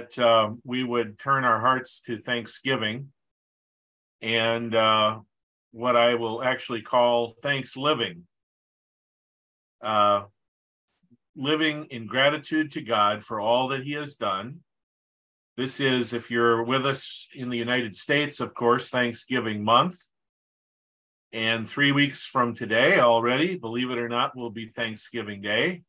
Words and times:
that 0.00 0.18
uh, 0.18 0.50
we 0.64 0.84
would 0.84 1.18
turn 1.18 1.44
our 1.44 1.60
hearts 1.60 2.00
to 2.06 2.18
Thanksgiving 2.18 3.08
and 4.22 4.74
uh, 4.74 5.18
what 5.72 5.96
I 5.96 6.14
will 6.14 6.42
actually 6.42 6.82
call 6.82 7.34
thanks 7.42 7.76
living. 7.76 8.26
Uh, 9.82 10.24
living 11.36 11.86
in 11.90 12.06
gratitude 12.06 12.72
to 12.72 12.82
God 12.82 13.24
for 13.24 13.40
all 13.40 13.68
that 13.68 13.84
He 13.84 13.92
has 13.92 14.16
done. 14.16 14.60
This 15.56 15.80
is, 15.80 16.12
if 16.12 16.30
you're 16.30 16.62
with 16.62 16.86
us 16.86 17.28
in 17.34 17.50
the 17.50 17.58
United 17.58 17.96
States, 17.96 18.40
of 18.40 18.54
course, 18.54 18.88
Thanksgiving 18.88 19.64
month. 19.64 19.98
And 21.32 21.68
three 21.68 21.92
weeks 21.92 22.24
from 22.26 22.54
today 22.54 22.98
already, 22.98 23.56
believe 23.56 23.90
it 23.90 23.98
or 23.98 24.08
not, 24.08 24.36
will 24.36 24.50
be 24.50 24.66
Thanksgiving 24.66 25.40
Day. 25.40 25.82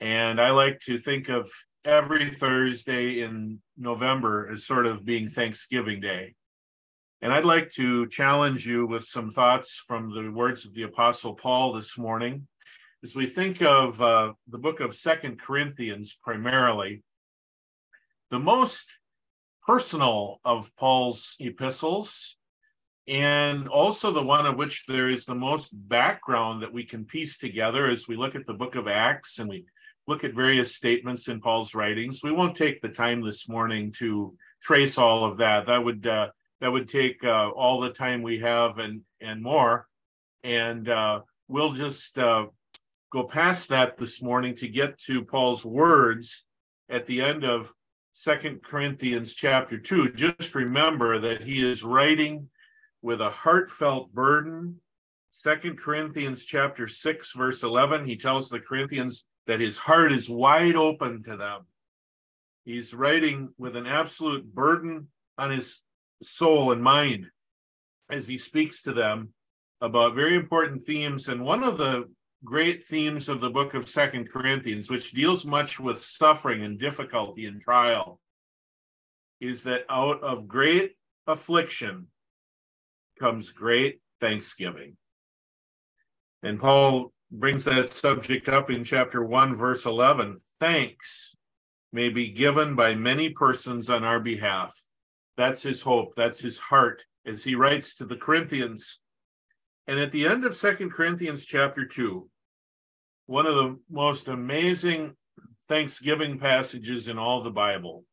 And 0.00 0.40
I 0.40 0.50
like 0.50 0.80
to 0.80 0.98
think 0.98 1.28
of 1.28 1.50
every 1.84 2.30
Thursday 2.30 3.20
in 3.20 3.60
November 3.76 4.50
as 4.50 4.66
sort 4.66 4.86
of 4.86 5.04
being 5.04 5.28
Thanksgiving 5.28 6.00
Day. 6.00 6.34
And 7.20 7.32
I'd 7.32 7.44
like 7.44 7.70
to 7.72 8.06
challenge 8.08 8.66
you 8.66 8.86
with 8.86 9.04
some 9.04 9.30
thoughts 9.30 9.82
from 9.86 10.14
the 10.14 10.30
words 10.30 10.64
of 10.64 10.74
the 10.74 10.82
Apostle 10.82 11.34
Paul 11.34 11.74
this 11.74 11.98
morning. 11.98 12.46
As 13.02 13.14
we 13.14 13.26
think 13.26 13.62
of 13.62 14.00
uh, 14.00 14.32
the 14.48 14.58
book 14.58 14.80
of 14.80 14.94
Second 14.94 15.40
Corinthians 15.40 16.16
primarily, 16.22 17.02
the 18.30 18.38
most 18.38 18.88
personal 19.66 20.40
of 20.44 20.74
Paul's 20.76 21.36
epistles, 21.38 22.36
and 23.06 23.68
also 23.68 24.10
the 24.10 24.22
one 24.22 24.46
of 24.46 24.56
which 24.56 24.84
there 24.88 25.10
is 25.10 25.26
the 25.26 25.34
most 25.34 25.70
background 25.72 26.62
that 26.62 26.72
we 26.72 26.84
can 26.84 27.04
piece 27.04 27.36
together 27.36 27.88
as 27.88 28.08
we 28.08 28.16
look 28.16 28.34
at 28.34 28.46
the 28.46 28.54
book 28.54 28.74
of 28.74 28.88
Acts 28.88 29.38
and 29.38 29.48
we 29.48 29.66
look 30.06 30.24
at 30.24 30.34
various 30.34 30.74
statements 30.74 31.28
in 31.28 31.40
Paul's 31.40 31.74
writings. 31.74 32.20
We 32.22 32.32
won't 32.32 32.56
take 32.56 32.80
the 32.80 32.88
time 32.88 33.22
this 33.22 33.48
morning 33.48 33.92
to 33.98 34.36
trace 34.62 34.98
all 34.98 35.24
of 35.24 35.38
that. 35.38 35.66
That 35.66 35.84
would 35.84 36.06
uh, 36.06 36.28
that 36.60 36.72
would 36.72 36.88
take 36.88 37.22
uh, 37.24 37.50
all 37.50 37.80
the 37.80 37.90
time 37.90 38.22
we 38.22 38.38
have 38.40 38.78
and 38.78 39.02
and 39.20 39.42
more. 39.42 39.86
And 40.42 40.88
uh, 40.88 41.20
we'll 41.48 41.72
just 41.72 42.18
uh, 42.18 42.46
go 43.10 43.24
past 43.24 43.68
that 43.70 43.96
this 43.96 44.20
morning 44.20 44.54
to 44.56 44.68
get 44.68 44.98
to 45.06 45.24
Paul's 45.24 45.64
words 45.64 46.44
at 46.88 47.06
the 47.06 47.22
end 47.22 47.44
of 47.44 47.72
Second 48.12 48.62
Corinthians 48.62 49.34
chapter 49.34 49.78
two. 49.78 50.12
Just 50.12 50.54
remember 50.54 51.18
that 51.20 51.42
he 51.42 51.68
is 51.68 51.82
writing 51.82 52.48
with 53.02 53.20
a 53.20 53.30
heartfelt 53.30 54.12
burden. 54.12 54.80
Second 55.30 55.78
Corinthians 55.78 56.44
chapter 56.44 56.86
six 56.86 57.32
verse 57.32 57.62
eleven. 57.62 58.06
He 58.06 58.16
tells 58.16 58.48
the 58.48 58.60
Corinthians 58.60 59.24
that 59.46 59.60
his 59.60 59.76
heart 59.76 60.12
is 60.12 60.28
wide 60.28 60.76
open 60.76 61.22
to 61.24 61.36
them. 61.36 61.66
He's 62.64 62.94
writing 62.94 63.50
with 63.58 63.76
an 63.76 63.86
absolute 63.86 64.54
burden 64.54 65.08
on 65.36 65.50
his 65.50 65.80
soul 66.22 66.72
and 66.72 66.82
mind 66.82 67.26
as 68.10 68.26
he 68.26 68.38
speaks 68.38 68.82
to 68.82 68.92
them 68.92 69.34
about 69.80 70.14
very 70.14 70.34
important 70.34 70.84
themes. 70.84 71.28
And 71.28 71.44
one 71.44 71.62
of 71.62 71.76
the 71.76 72.08
great 72.44 72.86
themes 72.86 73.28
of 73.28 73.40
the 73.40 73.50
book 73.50 73.74
of 73.74 73.88
Second 73.88 74.30
Corinthians, 74.30 74.90
which 74.90 75.12
deals 75.12 75.44
much 75.44 75.78
with 75.78 76.02
suffering 76.02 76.62
and 76.62 76.78
difficulty 76.78 77.46
and 77.46 77.60
trial, 77.60 78.20
is 79.40 79.62
that 79.64 79.84
out 79.90 80.22
of 80.22 80.48
great 80.48 80.92
affliction 81.26 82.06
comes 83.18 83.50
great 83.50 84.00
thanksgiving. 84.20 84.96
And 86.42 86.60
Paul 86.60 87.12
brings 87.30 87.64
that 87.64 87.92
subject 87.92 88.48
up 88.48 88.70
in 88.70 88.84
chapter 88.84 89.24
1, 89.24 89.56
verse 89.56 89.86
11. 89.86 90.38
Thanks 90.60 91.34
may 91.92 92.08
be 92.08 92.28
given 92.28 92.74
by 92.74 92.94
many 92.94 93.30
persons 93.30 93.88
on 93.88 94.04
our 94.04 94.20
behalf. 94.20 94.76
That's 95.36 95.62
his 95.62 95.82
hope, 95.82 96.14
that's 96.16 96.40
his 96.40 96.58
heart 96.58 97.04
as 97.26 97.44
he 97.44 97.54
writes 97.54 97.94
to 97.96 98.04
the 98.04 98.16
Corinthians. 98.16 98.98
And 99.86 99.98
at 99.98 100.12
the 100.12 100.26
end 100.26 100.44
of 100.44 100.56
Second 100.56 100.90
Corinthians 100.90 101.44
chapter 101.44 101.84
2, 101.84 102.28
one 103.26 103.46
of 103.46 103.54
the 103.54 103.78
most 103.90 104.28
amazing 104.28 105.14
thanksgiving 105.68 106.38
passages 106.38 107.08
in 107.08 107.18
all 107.18 107.42
the 107.42 107.50
Bible. 107.50 108.04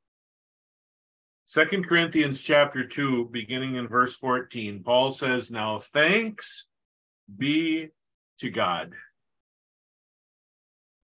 Second 1.45 1.85
Corinthians 1.85 2.41
chapter 2.41 2.85
2, 2.85 3.29
beginning 3.31 3.75
in 3.75 3.87
verse 3.87 4.15
14, 4.15 4.83
Paul 4.83 5.11
says, 5.11 5.51
Now 5.51 5.79
thanks 5.79 6.67
be 7.37 7.89
to 8.41 8.49
God. 8.49 8.93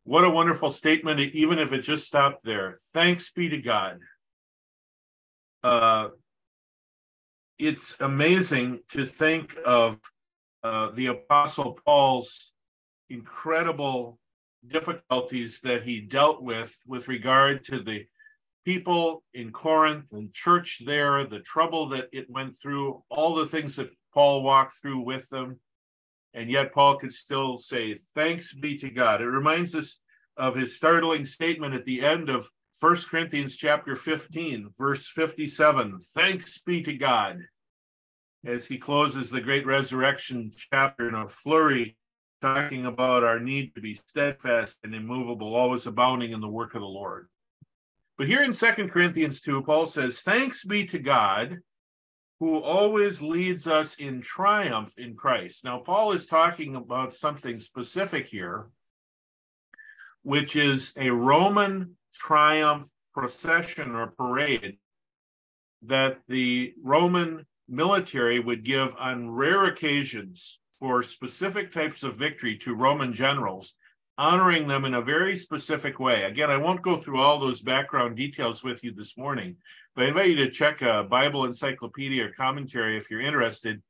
What 0.04 0.24
a 0.24 0.30
wonderful 0.30 0.70
statement, 0.70 1.20
even 1.20 1.60
if 1.60 1.74
it 1.74 1.82
just 1.82 2.06
stopped 2.06 2.44
there. 2.44 2.78
Thanks 2.94 3.30
be 3.30 3.50
to 3.50 3.58
God. 3.58 4.00
Uh, 5.64 6.10
it's 7.60 7.96
amazing 8.00 8.80
to 8.92 9.06
think 9.06 9.56
of 9.66 10.00
uh, 10.64 10.92
the 10.92 11.08
Apostle 11.08 11.78
Paul's 11.86 12.54
incredible 13.10 14.20
difficulties 14.66 15.60
that 15.62 15.84
he 15.84 16.00
dealt 16.00 16.42
with 16.42 16.76
with 16.86 17.08
regard 17.08 17.64
to 17.66 17.82
the 17.82 18.06
people 18.66 19.24
in 19.34 19.52
Corinth 19.52 20.12
and 20.12 20.34
church 20.34 20.82
there, 20.86 21.26
the 21.26 21.40
trouble 21.40 21.90
that 21.90 22.10
it 22.12 22.30
went 22.30 22.60
through, 22.60 23.04
all 23.10 23.36
the 23.36 23.48
things 23.48 23.76
that 23.76 23.90
Paul 24.14 24.44
walked 24.44 24.76
through 24.82 25.02
with 25.02 25.30
them. 25.30 25.60
And 26.38 26.52
yet 26.52 26.72
Paul 26.72 26.98
could 27.00 27.12
still 27.12 27.58
say, 27.58 27.98
Thanks 28.14 28.54
be 28.54 28.78
to 28.78 28.92
God. 28.92 29.22
It 29.22 29.26
reminds 29.26 29.74
us 29.74 30.00
of 30.38 30.54
his 30.56 30.76
startling 30.76 31.26
statement 31.26 31.74
at 31.74 31.84
the 31.84 32.02
end 32.02 32.30
of 32.30 32.52
1 32.80 32.96
Corinthians 33.10 33.58
chapter 33.58 33.96
15, 33.96 34.70
verse 34.78 35.08
57. 35.08 36.00
Thanks 36.14 36.60
be 36.60 36.84
to 36.84 36.94
God. 36.94 37.40
As 38.46 38.68
he 38.68 38.78
closes 38.78 39.32
the 39.32 39.42
great 39.42 39.66
resurrection 39.66 40.52
chapter 40.56 41.10
in 41.10 41.16
a 41.16 41.28
flurry, 41.28 41.98
talking 42.40 42.86
about 42.86 43.24
our 43.24 43.40
need 43.40 43.74
to 43.74 43.82
be 43.82 44.00
steadfast 44.08 44.78
and 44.84 44.94
immovable, 44.94 45.56
always 45.56 45.88
abounding 45.88 46.34
in 46.34 46.40
the 46.40 46.48
work 46.48 46.76
of 46.76 46.82
the 46.82 46.88
Lord. 46.88 47.30
But 48.16 48.28
here 48.28 48.44
in 48.44 48.54
2 48.54 48.90
Corinthians 48.90 49.42
2, 49.42 49.64
Paul 49.64 49.88
says, 49.88 50.22
Thanks 50.22 50.64
be 50.64 50.86
to 50.86 51.00
God 51.00 51.62
who 52.40 52.60
always 52.60 53.22
leads 53.22 53.68
us 53.68 53.96
in 53.96 54.22
triumph 54.22 54.98
in 54.98 55.16
Christ. 55.16 55.66
Now, 55.66 55.80
Paul 55.80 56.12
is 56.12 56.28
talking 56.28 56.76
about 56.76 57.16
something 57.16 57.60
specific 57.60 58.28
here, 58.28 58.68
which 60.22 60.56
is 60.56 60.94
a 60.98 61.10
Roman 61.10 61.98
triumph 62.14 62.90
procession 63.14 63.96
or 63.96 64.08
parade 64.08 64.78
that 65.84 66.20
the 66.28 66.74
Roman 66.84 67.46
military 67.68 68.40
would 68.40 68.64
give 68.64 68.96
on 69.00 69.32
rare 69.32 69.66
occasions 69.66 70.60
for 70.80 71.02
specific 71.02 71.72
types 71.72 72.04
of 72.04 72.16
victory 72.16 72.56
to 72.58 72.76
Roman 72.76 73.14
generals, 73.14 73.74
honoring 74.18 74.68
them 74.68 74.86
in 74.86 74.94
a 74.94 75.02
very 75.02 75.36
specific 75.36 76.00
way. 76.00 76.24
Again, 76.24 76.50
I 76.50 76.58
won't 76.58 76.82
go 76.82 76.98
through 76.98 77.22
all 77.22 77.40
those 77.40 77.62
background 77.62 78.16
details 78.16 78.64
with 78.64 78.84
you 78.84 78.92
this 78.92 79.18
morning, 79.18 79.58
but 79.96 80.06
I 80.06 80.08
invite 80.08 80.30
you 80.30 80.36
to 80.38 80.50
check 80.50 80.82
a 80.82 81.04
Bible 81.04 81.46
encyclopedia 81.46 82.26
or 82.26 82.32
commentary 82.32 82.98
if 82.98 83.12
you're 83.12 83.22
interested 83.22 83.82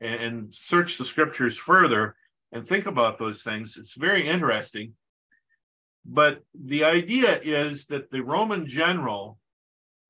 and, 0.00 0.22
and 0.22 0.54
search 0.54 0.98
the 0.98 1.04
scriptures 1.04 1.56
further 1.56 2.14
and 2.52 2.66
think 2.66 2.86
about 2.86 3.18
those 3.18 3.42
things. 3.42 3.76
It's 3.76 3.94
very 3.94 4.28
interesting. 4.28 4.94
But 6.04 6.42
the 6.54 6.84
idea 6.84 7.40
is 7.40 7.86
that 7.86 8.10
the 8.10 8.22
Roman 8.22 8.66
general 8.66 9.38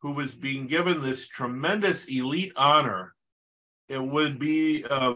who 0.00 0.12
was 0.12 0.34
being 0.34 0.66
given 0.66 1.00
this 1.00 1.28
tremendous 1.28 2.06
elite 2.06 2.52
honor, 2.56 3.14
it 3.88 4.02
would 4.02 4.38
be 4.38 4.84
uh, 4.84 5.14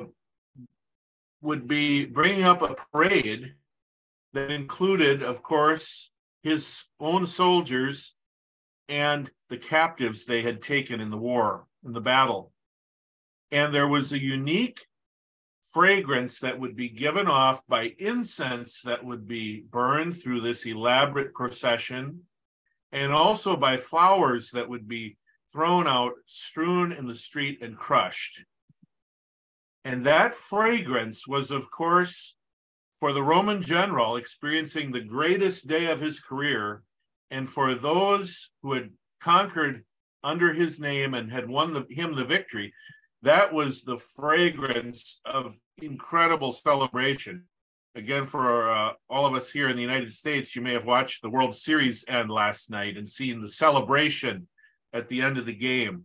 would 1.42 1.66
be 1.66 2.04
bringing 2.04 2.44
up 2.44 2.62
a 2.62 2.74
parade 2.74 3.54
that 4.36 4.50
included, 4.50 5.22
of 5.22 5.42
course, 5.42 6.10
his 6.42 6.84
own 7.00 7.26
soldiers 7.26 8.14
and 8.86 9.30
the 9.48 9.56
captives 9.56 10.24
they 10.26 10.42
had 10.42 10.60
taken 10.60 11.00
in 11.00 11.10
the 11.10 11.16
war, 11.16 11.66
in 11.84 11.92
the 11.92 12.02
battle. 12.02 12.52
And 13.50 13.74
there 13.74 13.88
was 13.88 14.12
a 14.12 14.20
unique 14.20 14.86
fragrance 15.72 16.38
that 16.40 16.60
would 16.60 16.76
be 16.76 16.90
given 16.90 17.26
off 17.26 17.66
by 17.66 17.94
incense 17.98 18.82
that 18.82 19.04
would 19.04 19.26
be 19.26 19.64
burned 19.70 20.20
through 20.20 20.42
this 20.42 20.66
elaborate 20.66 21.32
procession, 21.32 22.20
and 22.92 23.12
also 23.12 23.56
by 23.56 23.78
flowers 23.78 24.50
that 24.50 24.68
would 24.68 24.86
be 24.86 25.16
thrown 25.50 25.88
out, 25.88 26.12
strewn 26.26 26.92
in 26.92 27.06
the 27.06 27.14
street, 27.14 27.62
and 27.62 27.78
crushed. 27.78 28.44
And 29.82 30.04
that 30.04 30.34
fragrance 30.34 31.26
was, 31.26 31.50
of 31.50 31.70
course, 31.70 32.35
for 32.98 33.12
the 33.12 33.22
Roman 33.22 33.60
general 33.60 34.16
experiencing 34.16 34.90
the 34.90 35.00
greatest 35.00 35.66
day 35.68 35.86
of 35.86 36.00
his 36.00 36.20
career, 36.20 36.82
and 37.30 37.48
for 37.48 37.74
those 37.74 38.50
who 38.62 38.72
had 38.72 38.90
conquered 39.20 39.84
under 40.24 40.54
his 40.54 40.80
name 40.80 41.14
and 41.14 41.30
had 41.30 41.48
won 41.48 41.72
the, 41.72 41.84
him 41.90 42.14
the 42.14 42.24
victory, 42.24 42.72
that 43.22 43.52
was 43.52 43.82
the 43.82 43.96
fragrance 43.96 45.20
of 45.24 45.58
incredible 45.82 46.52
celebration. 46.52 47.44
again, 47.96 48.26
for 48.26 48.70
uh, 48.70 48.92
all 49.08 49.26
of 49.26 49.34
us 49.34 49.50
here 49.50 49.68
in 49.68 49.76
the 49.76 49.82
United 49.82 50.12
States, 50.12 50.54
you 50.54 50.62
may 50.62 50.72
have 50.72 50.84
watched 50.84 51.22
the 51.22 51.30
World 51.30 51.56
Series 51.56 52.04
end 52.08 52.30
last 52.30 52.70
night 52.70 52.96
and 52.96 53.08
seen 53.08 53.40
the 53.40 53.48
celebration 53.48 54.46
at 54.92 55.08
the 55.08 55.22
end 55.22 55.38
of 55.38 55.46
the 55.46 55.54
game. 55.54 56.04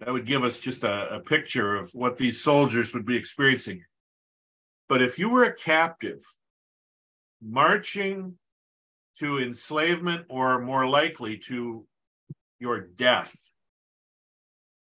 That 0.00 0.12
would 0.12 0.26
give 0.26 0.44
us 0.44 0.58
just 0.58 0.84
a, 0.84 1.16
a 1.16 1.20
picture 1.20 1.76
of 1.76 1.90
what 1.92 2.18
these 2.18 2.42
soldiers 2.42 2.94
would 2.94 3.06
be 3.06 3.16
experiencing. 3.16 3.84
But 4.88 5.02
if 5.02 5.18
you 5.18 5.28
were 5.28 5.44
a 5.44 5.54
captive 5.54 6.22
marching 7.42 8.38
to 9.18 9.38
enslavement 9.38 10.26
or 10.28 10.60
more 10.60 10.86
likely 10.86 11.38
to 11.38 11.86
your 12.58 12.80
death, 12.80 13.34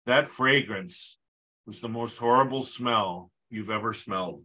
that 0.05 0.29
fragrance 0.29 1.17
was 1.65 1.81
the 1.81 1.89
most 1.89 2.17
horrible 2.17 2.63
smell 2.63 3.31
you've 3.49 3.69
ever 3.69 3.93
smelled. 3.93 4.43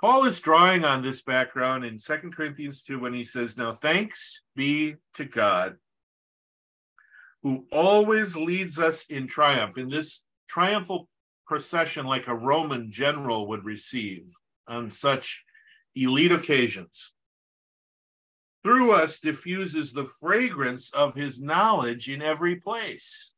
Paul 0.00 0.24
is 0.24 0.40
drawing 0.40 0.84
on 0.84 1.02
this 1.02 1.22
background 1.22 1.84
in 1.84 1.98
2 1.98 2.30
Corinthians 2.30 2.82
2 2.82 2.98
when 2.98 3.14
he 3.14 3.24
says, 3.24 3.56
Now 3.56 3.72
thanks 3.72 4.42
be 4.54 4.96
to 5.14 5.24
God 5.24 5.76
who 7.44 7.66
always 7.70 8.34
leads 8.34 8.78
us 8.78 9.04
in 9.04 9.26
triumph, 9.26 9.76
in 9.76 9.90
this 9.90 10.22
triumphal 10.48 11.08
procession 11.46 12.06
like 12.06 12.26
a 12.26 12.34
Roman 12.34 12.90
general 12.90 13.48
would 13.48 13.64
receive 13.64 14.34
on 14.66 14.90
such 14.90 15.44
elite 15.94 16.32
occasions. 16.32 17.12
Through 18.62 18.92
us 18.92 19.18
diffuses 19.18 19.92
the 19.92 20.06
fragrance 20.06 20.90
of 20.92 21.14
his 21.14 21.40
knowledge 21.40 22.08
in 22.08 22.22
every 22.22 22.56
place. 22.56 23.34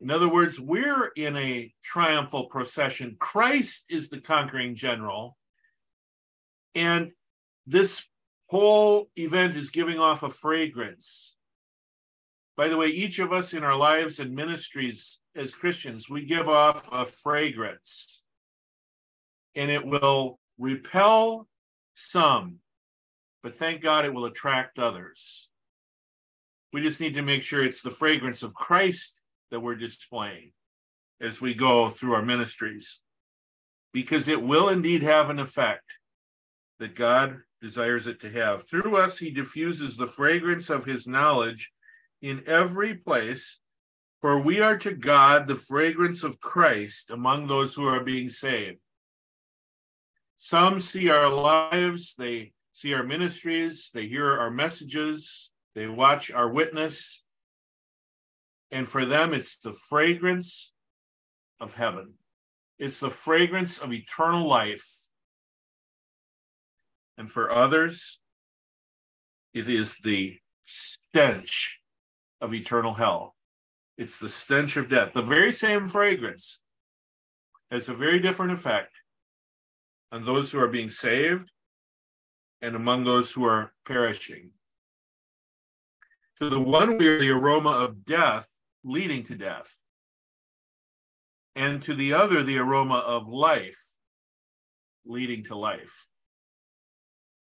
In 0.00 0.10
other 0.10 0.28
words, 0.28 0.60
we're 0.60 1.06
in 1.16 1.36
a 1.36 1.72
triumphal 1.82 2.46
procession. 2.46 3.16
Christ 3.18 3.84
is 3.88 4.10
the 4.10 4.20
conquering 4.20 4.74
general. 4.74 5.36
And 6.74 7.12
this 7.66 8.02
whole 8.48 9.08
event 9.16 9.56
is 9.56 9.70
giving 9.70 9.98
off 9.98 10.22
a 10.22 10.30
fragrance. 10.30 11.36
By 12.56 12.68
the 12.68 12.76
way, 12.76 12.88
each 12.88 13.18
of 13.18 13.32
us 13.32 13.54
in 13.54 13.64
our 13.64 13.76
lives 13.76 14.18
and 14.18 14.34
ministries 14.34 15.18
as 15.36 15.54
Christians, 15.54 16.08
we 16.08 16.24
give 16.24 16.48
off 16.48 16.88
a 16.92 17.04
fragrance. 17.04 18.22
And 19.54 19.70
it 19.70 19.86
will 19.86 20.38
repel 20.58 21.48
some, 21.94 22.56
but 23.42 23.58
thank 23.58 23.82
God 23.82 24.04
it 24.04 24.12
will 24.12 24.26
attract 24.26 24.78
others. 24.78 25.48
We 26.72 26.82
just 26.82 27.00
need 27.00 27.14
to 27.14 27.22
make 27.22 27.42
sure 27.42 27.64
it's 27.64 27.82
the 27.82 27.90
fragrance 27.90 28.42
of 28.42 28.54
Christ 28.54 29.20
that 29.50 29.60
we're 29.60 29.76
displaying 29.76 30.52
as 31.20 31.40
we 31.40 31.54
go 31.54 31.88
through 31.88 32.14
our 32.14 32.22
ministries, 32.22 33.00
because 33.92 34.28
it 34.28 34.42
will 34.42 34.68
indeed 34.68 35.02
have 35.02 35.30
an 35.30 35.38
effect 35.38 35.98
that 36.78 36.94
God 36.94 37.38
desires 37.62 38.06
it 38.06 38.20
to 38.20 38.30
have. 38.30 38.68
Through 38.68 38.96
us, 38.96 39.16
He 39.16 39.30
diffuses 39.30 39.96
the 39.96 40.06
fragrance 40.06 40.68
of 40.68 40.84
His 40.84 41.06
knowledge 41.06 41.72
in 42.20 42.42
every 42.46 42.94
place, 42.94 43.58
for 44.20 44.38
we 44.38 44.60
are 44.60 44.76
to 44.78 44.92
God 44.92 45.46
the 45.46 45.56
fragrance 45.56 46.22
of 46.22 46.40
Christ 46.40 47.10
among 47.10 47.46
those 47.46 47.74
who 47.74 47.86
are 47.86 48.02
being 48.02 48.30
saved. 48.30 48.78
Some 50.36 50.80
see 50.80 51.08
our 51.08 51.28
lives, 51.28 52.14
they 52.18 52.52
see 52.72 52.92
our 52.94 53.02
ministries, 53.02 53.90
they 53.94 54.06
hear 54.06 54.38
our 54.38 54.50
messages, 54.50 55.50
they 55.74 55.86
watch 55.86 56.30
our 56.30 56.48
witness, 56.48 57.22
and 58.70 58.88
for 58.88 59.04
them, 59.04 59.32
it's 59.32 59.56
the 59.58 59.72
fragrance 59.72 60.72
of 61.60 61.74
heaven. 61.74 62.14
It's 62.78 63.00
the 63.00 63.10
fragrance 63.10 63.78
of 63.78 63.92
eternal 63.92 64.46
life. 64.46 65.08
And 67.16 67.30
for 67.30 67.50
others, 67.50 68.18
it 69.54 69.68
is 69.68 69.96
the 70.04 70.38
stench 70.64 71.78
of 72.40 72.52
eternal 72.52 72.94
hell. 72.94 73.35
It's 73.98 74.18
the 74.18 74.28
stench 74.28 74.76
of 74.76 74.88
death. 74.90 75.12
The 75.14 75.22
very 75.22 75.52
same 75.52 75.88
fragrance 75.88 76.60
has 77.70 77.88
a 77.88 77.94
very 77.94 78.18
different 78.18 78.52
effect 78.52 78.92
on 80.12 80.24
those 80.24 80.50
who 80.50 80.60
are 80.60 80.68
being 80.68 80.90
saved 80.90 81.50
and 82.60 82.76
among 82.76 83.04
those 83.04 83.32
who 83.32 83.44
are 83.44 83.72
perishing. 83.84 84.50
To 86.40 86.50
the 86.50 86.60
one, 86.60 86.98
we 86.98 87.08
are 87.08 87.18
the 87.18 87.30
aroma 87.30 87.70
of 87.70 88.04
death 88.04 88.48
leading 88.84 89.24
to 89.24 89.34
death, 89.34 89.74
and 91.54 91.82
to 91.82 91.94
the 91.94 92.12
other, 92.12 92.42
the 92.42 92.58
aroma 92.58 92.98
of 92.98 93.26
life 93.26 93.94
leading 95.04 95.42
to 95.44 95.56
life. 95.56 96.08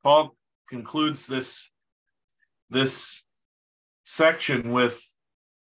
Paul 0.04 0.36
concludes 0.69 1.25
this, 1.25 1.69
this 2.69 3.24
section 4.06 4.71
with 4.71 5.01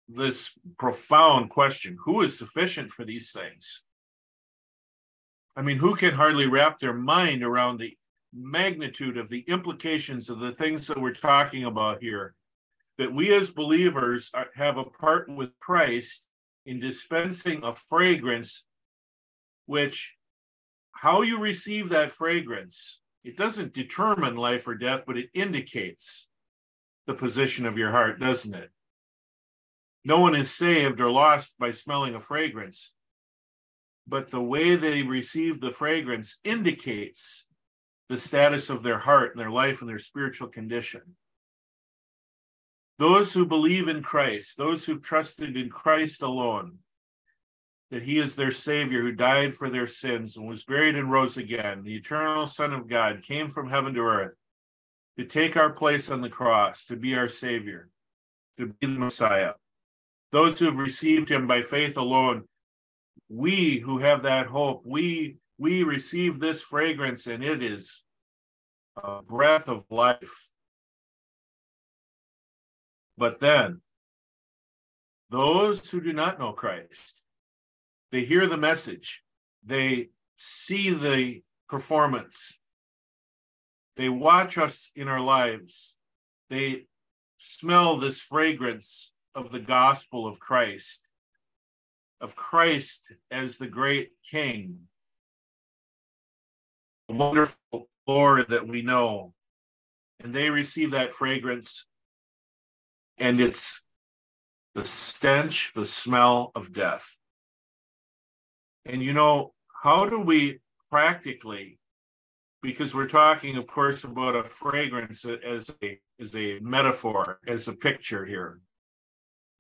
this 0.08 0.50
profound 0.78 1.50
question 1.50 1.96
Who 2.04 2.22
is 2.22 2.38
sufficient 2.38 2.90
for 2.90 3.04
these 3.04 3.32
things? 3.32 3.82
I 5.56 5.62
mean, 5.62 5.78
who 5.78 5.94
can 5.94 6.14
hardly 6.14 6.46
wrap 6.46 6.78
their 6.78 6.94
mind 6.94 7.44
around 7.44 7.78
the 7.78 7.96
magnitude 8.32 9.16
of 9.16 9.28
the 9.28 9.44
implications 9.46 10.28
of 10.28 10.40
the 10.40 10.52
things 10.52 10.88
that 10.88 11.00
we're 11.00 11.12
talking 11.12 11.64
about 11.64 12.02
here 12.02 12.34
that 12.98 13.12
we 13.12 13.34
as 13.34 13.50
believers 13.50 14.30
are, 14.34 14.48
have 14.54 14.76
a 14.76 14.84
part 14.84 15.28
with 15.28 15.50
Christ 15.60 16.24
in 16.66 16.80
dispensing 16.80 17.62
a 17.64 17.74
fragrance, 17.74 18.64
which 19.66 20.14
how 20.92 21.22
you 21.22 21.38
receive 21.38 21.88
that 21.88 22.12
fragrance, 22.12 23.00
it 23.24 23.36
doesn't 23.36 23.74
determine 23.74 24.36
life 24.36 24.66
or 24.68 24.74
death, 24.74 25.02
but 25.06 25.18
it 25.18 25.30
indicates 25.34 26.28
the 27.06 27.14
position 27.14 27.66
of 27.66 27.76
your 27.76 27.90
heart, 27.90 28.20
doesn't 28.20 28.54
it? 28.54 28.70
No 30.04 30.20
one 30.20 30.34
is 30.34 30.52
saved 30.52 31.00
or 31.00 31.10
lost 31.10 31.54
by 31.58 31.72
smelling 31.72 32.14
a 32.14 32.20
fragrance, 32.20 32.92
but 34.06 34.30
the 34.30 34.42
way 34.42 34.76
they 34.76 35.02
receive 35.02 35.60
the 35.60 35.70
fragrance 35.70 36.38
indicates 36.44 37.46
the 38.10 38.18
status 38.18 38.68
of 38.68 38.82
their 38.82 38.98
heart 38.98 39.32
and 39.32 39.40
their 39.40 39.50
life 39.50 39.80
and 39.80 39.88
their 39.88 39.98
spiritual 39.98 40.48
condition. 40.48 41.16
Those 42.98 43.32
who 43.32 43.46
believe 43.46 43.88
in 43.88 44.02
Christ, 44.02 44.56
those 44.58 44.84
who've 44.84 45.02
trusted 45.02 45.56
in 45.56 45.70
Christ 45.70 46.22
alone, 46.22 46.78
that 47.90 48.02
he 48.02 48.18
is 48.18 48.36
their 48.36 48.50
Savior 48.50 49.00
who 49.00 49.12
died 49.12 49.54
for 49.54 49.70
their 49.70 49.86
sins 49.86 50.36
and 50.36 50.46
was 50.46 50.64
buried 50.64 50.96
and 50.96 51.10
rose 51.10 51.36
again, 51.36 51.82
the 51.82 51.96
eternal 51.96 52.46
Son 52.46 52.72
of 52.72 52.88
God, 52.88 53.22
came 53.22 53.48
from 53.48 53.70
heaven 53.70 53.94
to 53.94 54.00
earth 54.00 54.34
to 55.16 55.24
take 55.24 55.56
our 55.56 55.70
place 55.70 56.10
on 56.10 56.20
the 56.20 56.28
cross, 56.28 56.86
to 56.86 56.96
be 56.96 57.14
our 57.14 57.28
Savior, 57.28 57.88
to 58.58 58.66
be 58.66 58.86
the 58.86 58.88
Messiah. 58.88 59.52
Those 60.35 60.59
who 60.59 60.64
have 60.64 60.79
received 60.79 61.31
him 61.31 61.47
by 61.47 61.62
faith 61.62 61.97
alone, 61.97 62.49
we 63.29 63.79
who 63.79 63.99
have 63.99 64.23
that 64.23 64.49
hope, 64.49 64.83
we 64.85 65.37
we 65.59 65.85
receive 65.85 66.41
this 66.41 66.61
fragrance, 66.61 67.29
and 67.29 67.45
it 67.45 67.62
is 67.62 68.03
a 69.00 69.23
breath 69.23 69.69
of 69.69 69.85
life. 69.91 70.50
But 73.17 73.38
then, 73.38 73.83
those 75.31 75.88
who 75.88 76.00
do 76.00 76.12
not 76.12 76.41
know 76.41 76.50
Christ, 76.50 77.23
they 78.11 78.25
hear 78.25 78.49
the 78.49 78.57
message, 78.57 79.23
they 79.64 80.09
see 80.37 80.91
the 80.91 81.43
performance, 81.69 82.59
they 83.97 84.09
watch 84.09 84.59
us 84.59 84.91
in 84.97 85.07
our 85.07 85.21
lives, 85.21 85.95
they 86.50 86.87
smell 87.38 87.99
this 87.99 88.21
fragrance 88.21 89.12
of 89.35 89.53
the 89.53 89.61
gospel 89.61 90.26
of 90.26 90.38
Christ, 90.41 91.09
of 92.21 92.37
Christ 92.37 93.12
as 93.31 93.59
the 93.59 93.67
great 93.67 94.12
King, 94.29 94.88
the 97.09 97.14
wonderful 97.14 97.88
Lord 98.07 98.49
that 98.49 98.67
we 98.67 98.83
know. 98.83 99.35
And 100.21 100.35
they 100.35 100.50
receive 100.50 100.93
that 100.93 101.12
fragrance 101.12 101.87
and 103.19 103.41
it's 103.41 103.81
the 104.75 104.85
stench, 104.85 105.73
the 105.75 105.87
smell 105.87 106.50
of 106.55 106.73
death. 106.73 107.17
And 108.85 109.03
you 109.03 109.12
know, 109.12 109.53
how 109.83 110.09
do 110.09 110.21
we 110.21 110.59
practically, 110.91 111.79
because 112.62 112.95
we're 112.95 113.09
talking, 113.09 113.57
of 113.57 113.67
course, 113.67 114.05
about 114.05 114.37
a 114.37 114.45
fragrance 114.45 115.25
as 115.25 115.71
a 115.83 116.00
as 116.21 116.35
a 116.35 116.59
metaphor, 116.61 117.38
as 117.47 117.69
a 117.69 117.73
picture 117.73 118.25
here. 118.25 118.61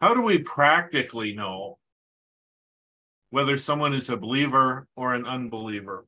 How 0.00 0.14
do 0.14 0.20
we 0.22 0.38
practically 0.38 1.34
know 1.34 1.78
whether 3.30 3.56
someone 3.56 3.94
is 3.94 4.10
a 4.10 4.16
believer 4.16 4.86
or 4.96 5.14
an 5.14 5.24
unbeliever? 5.26 6.06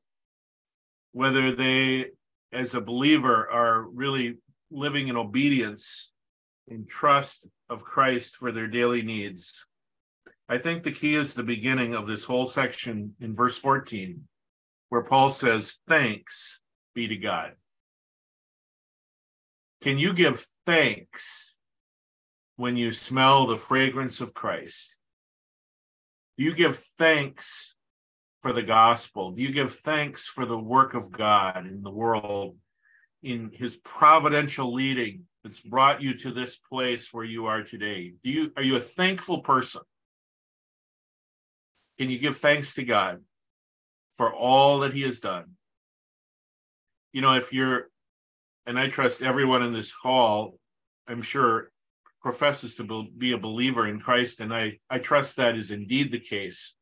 Whether 1.11 1.55
they, 1.55 2.07
as 2.53 2.73
a 2.73 2.81
believer, 2.81 3.49
are 3.49 3.81
really 3.81 4.37
living 4.69 5.07
in 5.07 5.15
obedience 5.17 6.11
in 6.67 6.85
trust 6.85 7.47
of 7.69 7.83
Christ 7.83 8.35
for 8.35 8.51
their 8.51 8.67
daily 8.67 9.01
needs. 9.01 9.65
I 10.49 10.57
think 10.57 10.83
the 10.83 10.91
key 10.91 11.15
is 11.15 11.33
the 11.33 11.43
beginning 11.43 11.95
of 11.95 12.07
this 12.07 12.25
whole 12.25 12.45
section 12.47 13.15
in 13.19 13.35
verse 13.35 13.57
14. 13.57 14.27
where 14.89 15.03
Paul 15.03 15.31
says, 15.31 15.79
Thanks 15.87 16.61
be 16.95 17.07
to 17.07 17.17
God. 17.17 17.53
Can 19.81 19.97
you 19.97 20.13
give 20.13 20.45
thanks 20.65 21.56
when 22.57 22.75
you 22.75 22.91
smell 22.91 23.47
the 23.47 23.55
fragrance 23.55 24.19
of 24.19 24.33
Christ? 24.33 24.97
Do 26.37 26.43
you 26.43 26.53
give 26.53 26.83
thanks 26.97 27.75
for 28.41 28.51
the 28.51 28.63
gospel? 28.63 29.31
Do 29.31 29.41
you 29.41 29.51
give 29.51 29.75
thanks 29.75 30.27
for 30.27 30.45
the 30.45 30.57
work 30.57 30.93
of 30.93 31.11
God 31.11 31.65
in 31.65 31.81
the 31.81 31.91
world, 31.91 32.57
in 33.23 33.51
his 33.53 33.77
providential 33.77 34.73
leading 34.73 35.23
that's 35.43 35.61
brought 35.61 36.01
you 36.01 36.15
to 36.17 36.33
this 36.33 36.57
place 36.57 37.09
where 37.11 37.23
you 37.23 37.45
are 37.45 37.63
today? 37.63 38.13
Do 38.23 38.29
you 38.29 38.51
are 38.57 38.63
you 38.63 38.75
a 38.75 38.81
thankful 38.81 39.39
person? 39.39 39.81
Can 41.99 42.09
you 42.09 42.19
give 42.19 42.37
thanks 42.37 42.73
to 42.75 42.83
God 42.83 43.21
for 44.13 44.33
all 44.33 44.79
that 44.79 44.93
he 44.93 45.01
has 45.01 45.19
done? 45.19 45.53
You 47.13 47.21
know, 47.21 47.33
if 47.33 47.53
you're 47.53 47.89
and 48.65 48.77
I 48.77 48.89
trust 48.89 49.21
everyone 49.21 49.63
in 49.63 49.73
this 49.73 49.93
call, 49.93 50.59
I'm 51.07 51.21
sure 51.21 51.71
professes 52.21 52.75
to 52.75 53.07
be 53.17 53.31
a 53.31 53.37
believer 53.37 53.87
in 53.87 53.99
Christ, 53.99 54.41
and 54.41 54.53
I, 54.53 54.79
I 54.89 54.99
trust 54.99 55.35
that 55.35 55.55
is 55.55 55.71
indeed 55.71 56.11
the 56.11 56.19
case. 56.19 56.75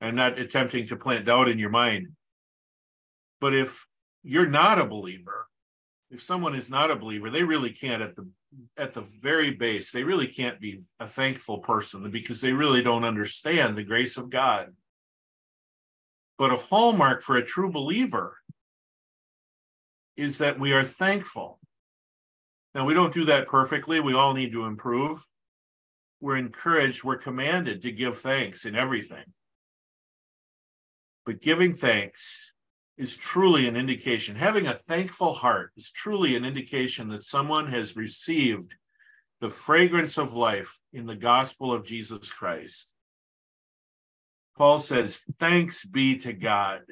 I'm 0.00 0.16
not 0.16 0.38
attempting 0.38 0.86
to 0.88 0.96
plant 0.96 1.26
doubt 1.26 1.48
in 1.48 1.58
your 1.58 1.70
mind. 1.70 2.08
But 3.40 3.54
if 3.54 3.86
you're 4.22 4.48
not 4.48 4.80
a 4.80 4.86
believer, 4.86 5.48
if 6.10 6.22
someone 6.22 6.54
is 6.54 6.68
not 6.68 6.90
a 6.90 6.96
believer, 6.96 7.30
they 7.30 7.42
really 7.42 7.70
can't 7.70 8.02
at 8.02 8.16
the 8.16 8.28
at 8.76 8.94
the 8.94 9.02
very 9.02 9.52
base, 9.52 9.92
they 9.92 10.02
really 10.02 10.26
can't 10.26 10.60
be 10.60 10.82
a 10.98 11.06
thankful 11.06 11.58
person 11.58 12.10
because 12.10 12.40
they 12.40 12.52
really 12.52 12.82
don't 12.82 13.04
understand 13.04 13.76
the 13.76 13.84
grace 13.84 14.16
of 14.16 14.28
God. 14.28 14.74
But 16.36 16.52
a 16.52 16.56
hallmark 16.56 17.22
for 17.22 17.36
a 17.36 17.44
true 17.44 17.70
believer 17.70 18.38
is 20.16 20.38
that 20.38 20.58
we 20.58 20.72
are 20.72 20.82
thankful. 20.82 21.59
Now, 22.74 22.84
we 22.84 22.94
don't 22.94 23.14
do 23.14 23.24
that 23.26 23.48
perfectly. 23.48 24.00
We 24.00 24.14
all 24.14 24.34
need 24.34 24.52
to 24.52 24.64
improve. 24.64 25.26
We're 26.20 26.36
encouraged, 26.36 27.02
we're 27.02 27.16
commanded 27.16 27.82
to 27.82 27.92
give 27.92 28.18
thanks 28.18 28.66
in 28.66 28.76
everything. 28.76 29.24
But 31.24 31.40
giving 31.40 31.72
thanks 31.72 32.52
is 32.98 33.16
truly 33.16 33.66
an 33.66 33.76
indication, 33.76 34.36
having 34.36 34.66
a 34.66 34.74
thankful 34.74 35.32
heart 35.32 35.72
is 35.76 35.90
truly 35.90 36.36
an 36.36 36.44
indication 36.44 37.08
that 37.08 37.24
someone 37.24 37.72
has 37.72 37.96
received 37.96 38.74
the 39.40 39.48
fragrance 39.48 40.18
of 40.18 40.34
life 40.34 40.78
in 40.92 41.06
the 41.06 41.16
gospel 41.16 41.72
of 41.72 41.86
Jesus 41.86 42.30
Christ. 42.30 42.92
Paul 44.58 44.78
says, 44.78 45.22
Thanks 45.38 45.84
be 45.84 46.18
to 46.18 46.34
God 46.34 46.82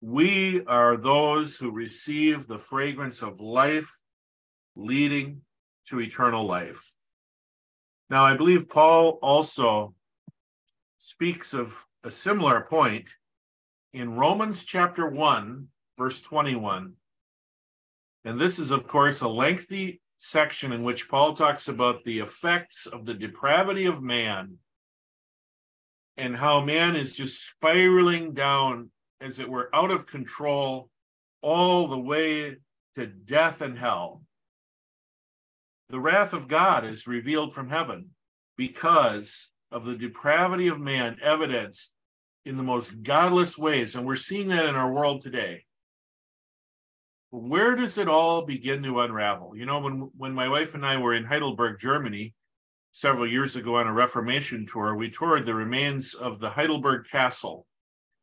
we 0.00 0.64
are 0.66 0.96
those 0.96 1.56
who 1.56 1.70
receive 1.70 2.46
the 2.46 2.58
fragrance 2.58 3.22
of 3.22 3.40
life 3.40 3.98
leading 4.80 5.42
to 5.88 6.00
eternal 6.00 6.46
life. 6.46 6.94
Now, 8.08 8.24
I 8.24 8.34
believe 8.36 8.68
Paul 8.68 9.18
also 9.22 9.94
speaks 10.98 11.54
of 11.54 11.86
a 12.02 12.10
similar 12.10 12.60
point 12.62 13.10
in 13.92 14.14
Romans 14.14 14.64
chapter 14.64 15.06
1, 15.06 15.68
verse 15.98 16.20
21. 16.20 16.94
And 18.24 18.40
this 18.40 18.58
is, 18.58 18.70
of 18.70 18.86
course, 18.86 19.20
a 19.20 19.28
lengthy 19.28 20.00
section 20.18 20.72
in 20.72 20.82
which 20.82 21.08
Paul 21.08 21.34
talks 21.34 21.68
about 21.68 22.04
the 22.04 22.18
effects 22.18 22.86
of 22.86 23.06
the 23.06 23.14
depravity 23.14 23.86
of 23.86 24.02
man 24.02 24.58
and 26.16 26.36
how 26.36 26.60
man 26.60 26.96
is 26.96 27.16
just 27.16 27.46
spiraling 27.46 28.34
down 28.34 28.90
as 29.20 29.38
it 29.38 29.48
were, 29.48 29.70
out 29.74 29.90
of 29.90 30.06
control 30.06 30.90
all 31.42 31.88
the 31.88 31.98
way 31.98 32.56
to 32.94 33.06
death 33.06 33.60
and 33.60 33.78
hell. 33.78 34.22
The 35.90 36.00
wrath 36.00 36.32
of 36.32 36.48
God 36.48 36.86
is 36.86 37.06
revealed 37.06 37.52
from 37.52 37.68
heaven 37.68 38.10
because 38.56 39.50
of 39.72 39.84
the 39.84 39.96
depravity 39.96 40.68
of 40.68 40.80
man 40.80 41.18
evidenced 41.22 41.92
in 42.44 42.56
the 42.56 42.62
most 42.62 43.02
godless 43.02 43.58
ways. 43.58 43.94
And 43.94 44.06
we're 44.06 44.16
seeing 44.16 44.48
that 44.48 44.66
in 44.66 44.76
our 44.76 44.90
world 44.90 45.22
today. 45.22 45.64
Where 47.30 47.76
does 47.76 47.98
it 47.98 48.08
all 48.08 48.46
begin 48.46 48.82
to 48.84 49.00
unravel? 49.00 49.56
You 49.56 49.66
know, 49.66 49.80
when, 49.80 50.10
when 50.16 50.32
my 50.32 50.48
wife 50.48 50.74
and 50.74 50.84
I 50.84 50.96
were 50.96 51.14
in 51.14 51.24
Heidelberg, 51.24 51.78
Germany, 51.78 52.34
several 52.92 53.30
years 53.30 53.54
ago 53.54 53.76
on 53.76 53.86
a 53.86 53.92
Reformation 53.92 54.66
tour, 54.66 54.94
we 54.94 55.10
toured 55.10 55.46
the 55.46 55.54
remains 55.54 56.14
of 56.14 56.40
the 56.40 56.50
Heidelberg 56.50 57.06
Castle 57.10 57.66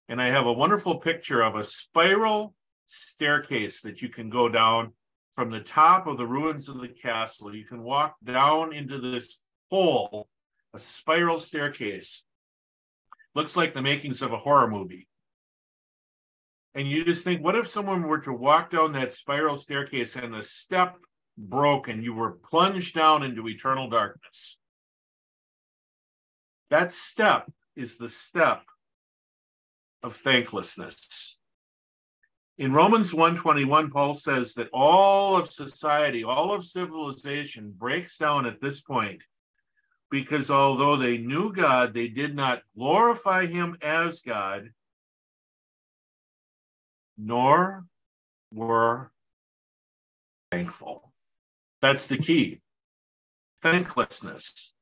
and 0.09 0.21
I 0.21 0.27
have 0.27 0.45
a 0.45 0.53
wonderful 0.53 0.99
picture 0.99 1.41
of 1.41 1.55
a 1.55 1.63
spiral 1.63 2.53
staircase 2.85 3.81
that 3.81 4.01
you 4.01 4.07
can 4.07 4.29
go 4.29 4.47
down 4.47 4.93
from 5.37 5.51
the 5.51 5.59
top 5.59 6.07
of 6.07 6.17
the 6.17 6.25
ruins 6.25 6.67
of 6.67 6.81
the 6.81 6.87
castle. 6.87 7.55
You 7.55 7.63
can 7.63 7.83
walk 7.83 8.15
down 8.23 8.73
into 8.73 8.99
this 8.99 9.37
hole, 9.69 10.29
a 10.73 10.79
spiral 10.79 11.39
staircase. 11.39 12.23
Looks 13.35 13.55
like 13.55 13.75
the 13.75 13.83
makings 13.83 14.23
of 14.23 14.33
a 14.33 14.37
horror 14.37 14.67
movie. 14.67 15.07
And 16.73 16.89
you 16.89 17.05
just 17.05 17.23
think, 17.23 17.43
what 17.43 17.55
if 17.55 17.67
someone 17.67 18.01
were 18.01 18.17
to 18.21 18.33
walk 18.33 18.71
down 18.71 18.93
that 18.93 19.13
spiral 19.13 19.57
staircase 19.57 20.15
and 20.15 20.33
the 20.33 20.41
step 20.41 20.95
broke 21.37 21.87
and 21.87 22.03
you 22.03 22.15
were 22.15 22.31
plunged 22.31 22.95
down 22.95 23.21
into 23.21 23.47
eternal 23.47 23.91
darkness? 23.91 24.57
That 26.71 26.91
step 26.91 27.51
is 27.75 27.97
the 27.97 28.09
step 28.09 28.63
of 30.01 30.15
thanklessness. 30.15 31.26
In 32.57 32.73
Romans 32.73 33.13
1:21 33.13 33.91
Paul 33.91 34.15
says 34.15 34.55
that 34.55 34.69
all 34.73 35.35
of 35.35 35.51
society, 35.51 36.23
all 36.23 36.51
of 36.51 36.65
civilization 36.65 37.71
breaks 37.71 38.17
down 38.17 38.45
at 38.47 38.59
this 38.59 38.81
point 38.81 39.23
because 40.09 40.49
although 40.49 40.95
they 40.95 41.17
knew 41.17 41.53
God, 41.53 41.93
they 41.93 42.07
did 42.07 42.35
not 42.35 42.63
glorify 42.75 43.45
him 43.45 43.77
as 43.81 44.21
God 44.21 44.71
nor 47.17 47.85
were 48.53 49.11
thankful. 50.51 51.11
That's 51.81 52.07
the 52.07 52.17
key. 52.17 52.61
Thanklessness 53.61 54.73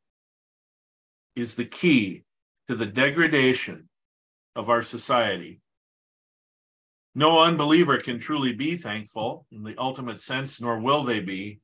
is 1.36 1.56
the 1.56 1.66
key 1.66 2.24
to 2.68 2.76
the 2.76 2.86
degradation 2.86 3.90
of 4.56 4.70
our 4.70 4.82
society. 4.82 5.62
No 7.18 7.40
unbeliever 7.40 7.98
can 7.98 8.20
truly 8.20 8.52
be 8.52 8.76
thankful 8.76 9.48
in 9.50 9.64
the 9.64 9.78
ultimate 9.78 10.20
sense, 10.20 10.60
nor 10.60 10.78
will 10.78 11.06
they 11.06 11.22
be. 11.22 11.62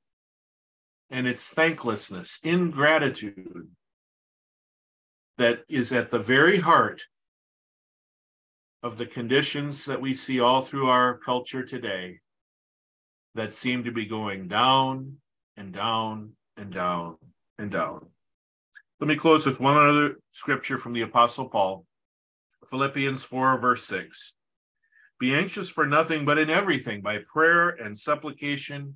And 1.10 1.28
it's 1.28 1.50
thanklessness, 1.50 2.40
ingratitude, 2.42 3.68
that 5.38 5.66
is 5.68 5.92
at 5.92 6.10
the 6.10 6.20
very 6.20 6.60
heart 6.60 7.04
of 8.82 8.98
the 8.98 9.06
conditions 9.06 9.84
that 9.86 10.00
we 10.00 10.14
see 10.14 10.40
all 10.40 10.62
through 10.62 10.90
our 10.90 11.18
culture 11.18 11.66
today 11.66 12.22
that 13.36 13.54
seem 13.54 13.84
to 13.84 13.92
be 13.92 14.06
going 14.06 14.48
down 14.48 15.18
and 15.58 15.74
down 15.74 16.32
and 16.56 16.74
down 16.74 17.18
and 17.58 17.72
down. 17.72 18.06
Let 19.02 19.08
me 19.08 19.16
close 19.18 19.46
with 19.46 19.60
one 19.60 19.76
other 19.76 20.16
scripture 20.30 20.78
from 20.78 20.94
the 20.94 21.02
Apostle 21.02 21.50
Paul. 21.50 21.86
Philippians 22.70 23.24
4, 23.24 23.60
verse 23.60 23.84
6. 23.86 24.34
Be 25.22 25.36
anxious 25.36 25.70
for 25.70 25.86
nothing, 25.86 26.26
but 26.26 26.40
in 26.40 26.50
everything, 26.50 27.02
by 27.02 27.20
prayer 27.20 27.70
and 27.70 27.96
supplication 27.96 28.96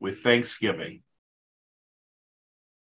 with 0.00 0.18
thanksgiving. 0.18 1.02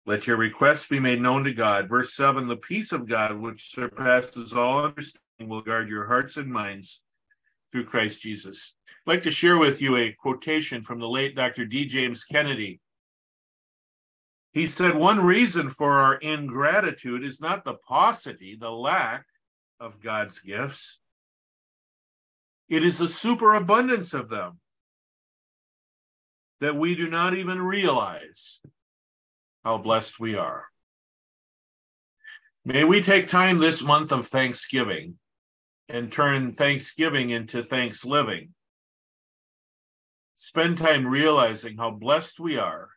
Let 0.06 0.26
your 0.26 0.38
requests 0.38 0.86
be 0.86 0.98
made 0.98 1.20
known 1.20 1.44
to 1.44 1.52
God. 1.52 1.90
Verse 1.90 2.14
7 2.14 2.48
The 2.48 2.56
peace 2.56 2.92
of 2.92 3.06
God, 3.06 3.38
which 3.38 3.74
surpasses 3.74 4.54
all 4.54 4.86
understanding, 4.86 5.50
will 5.50 5.60
guard 5.60 5.90
your 5.90 6.06
hearts 6.06 6.38
and 6.38 6.50
minds 6.50 7.02
through 7.70 7.84
Christ 7.84 8.22
Jesus. 8.22 8.72
I'd 9.06 9.10
like 9.10 9.22
to 9.24 9.30
share 9.30 9.58
with 9.58 9.82
you 9.82 9.98
a 9.98 10.12
quotation 10.12 10.82
from 10.82 10.98
the 10.98 11.10
late 11.10 11.36
Dr. 11.36 11.66
D. 11.66 11.84
James 11.84 12.24
Kennedy. 12.24 12.80
He 14.54 14.66
said, 14.66 14.94
One 14.94 15.20
reason 15.20 15.68
for 15.68 15.98
our 15.98 16.14
ingratitude 16.14 17.22
is 17.22 17.38
not 17.38 17.64
the 17.64 17.74
paucity, 17.86 18.56
the 18.58 18.70
lack 18.70 19.26
of 19.78 20.00
God's 20.00 20.38
gifts, 20.38 21.00
it 22.72 22.82
is 22.82 23.02
a 23.02 23.08
superabundance 23.08 24.14
of 24.14 24.30
them 24.30 24.58
that 26.62 26.74
we 26.74 26.94
do 26.94 27.06
not 27.06 27.34
even 27.34 27.60
realize 27.60 28.62
how 29.62 29.76
blessed 29.76 30.18
we 30.18 30.36
are. 30.36 30.64
May 32.64 32.84
we 32.84 33.02
take 33.02 33.28
time 33.28 33.58
this 33.58 33.82
month 33.82 34.10
of 34.10 34.26
Thanksgiving 34.26 35.18
and 35.86 36.10
turn 36.10 36.54
Thanksgiving 36.54 37.28
into 37.28 37.62
thanks 37.62 38.06
living. 38.06 38.54
Spend 40.34 40.78
time 40.78 41.06
realizing 41.06 41.76
how 41.76 41.90
blessed 41.90 42.40
we 42.40 42.56
are 42.56 42.88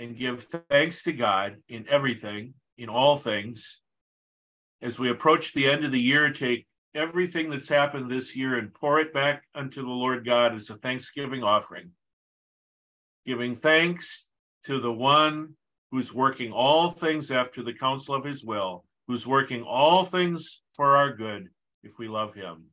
and 0.00 0.18
give 0.18 0.48
thanks 0.68 1.04
to 1.04 1.12
God 1.12 1.58
in 1.68 1.86
everything, 1.88 2.54
in 2.76 2.88
all 2.88 3.16
things. 3.16 3.78
As 4.82 4.98
we 4.98 5.10
approach 5.10 5.52
the 5.52 5.70
end 5.70 5.84
of 5.84 5.92
the 5.92 6.00
year, 6.00 6.32
take 6.32 6.66
everything 6.98 7.48
that's 7.48 7.68
happened 7.68 8.10
this 8.10 8.34
year 8.34 8.58
and 8.58 8.74
pour 8.74 8.98
it 8.98 9.14
back 9.14 9.44
unto 9.54 9.82
the 9.82 9.88
Lord 9.88 10.26
God 10.26 10.54
as 10.54 10.68
a 10.68 10.76
thanksgiving 10.76 11.44
offering. 11.44 11.92
Giving 13.24 13.54
thanks 13.54 14.26
to 14.64 14.80
the 14.80 14.92
one 14.92 15.54
who's 15.90 16.12
working 16.12 16.52
all 16.52 16.90
things 16.90 17.30
after 17.30 17.62
the 17.62 17.72
counsel 17.72 18.14
of 18.14 18.24
his 18.24 18.44
will, 18.44 18.84
who's 19.06 19.26
working 19.26 19.62
all 19.62 20.04
things 20.04 20.62
for 20.74 20.96
our 20.96 21.14
good 21.14 21.48
if 21.82 21.98
we 21.98 22.08
love 22.08 22.34
him. 22.34 22.64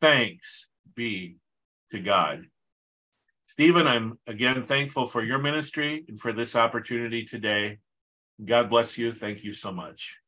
Thanks 0.00 0.66
be 0.94 1.36
to 1.92 2.00
God. 2.00 2.46
Stephen, 3.46 3.86
I'm 3.86 4.18
again 4.26 4.64
thankful 4.66 5.06
for 5.06 5.22
your 5.22 5.38
ministry 5.38 6.04
and 6.08 6.18
for 6.18 6.32
this 6.32 6.56
opportunity 6.56 7.24
today. 7.24 7.78
God 8.44 8.68
bless 8.70 8.98
you. 8.98 9.12
Thank 9.12 9.44
you 9.44 9.52
so 9.52 9.70
much. 9.70 10.21